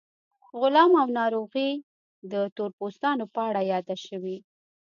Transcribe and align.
غلا 0.59 0.83
او 1.01 1.07
ناروغۍ 1.19 1.71
د 2.31 2.33
تور 2.55 2.69
پوستانو 2.77 3.25
په 3.33 3.39
اړه 3.49 3.61
یادې 3.71 3.95
شوې. 4.07 4.37